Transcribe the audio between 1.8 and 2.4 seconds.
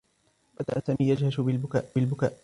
بالبكاء.